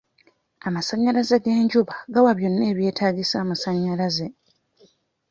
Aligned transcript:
Amasannyalaze 0.67 1.35
g'enjuba 1.43 1.93
gawa 2.13 2.31
byonna 2.37 2.63
ebyetaagisa 2.71 3.35
amasannyalaze. 3.43 4.27